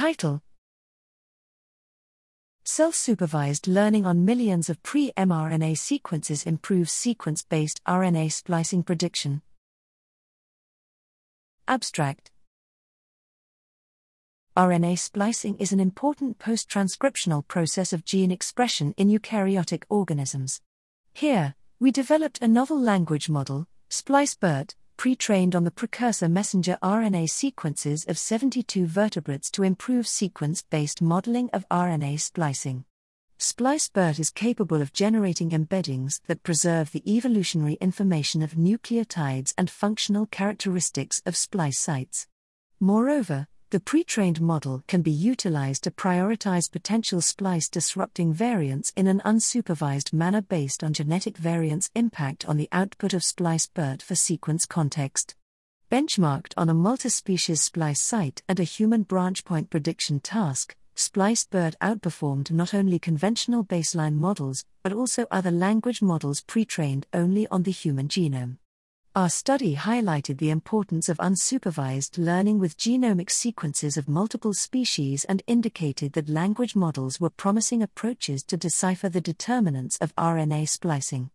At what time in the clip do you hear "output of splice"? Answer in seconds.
52.72-53.68